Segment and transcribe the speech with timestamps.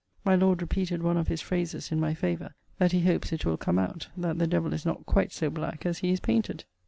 [0.25, 3.55] My Lord repeated one of his phrases in my favour, that he hopes it will
[3.55, 6.65] come out, that the devil is not quite so black as he is painted.